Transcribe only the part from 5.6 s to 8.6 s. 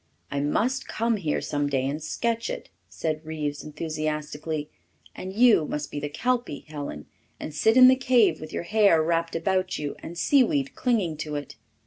must be the Kelpy, Helen, and sit in the cave with